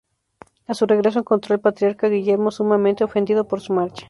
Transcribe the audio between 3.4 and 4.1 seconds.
por su marcha.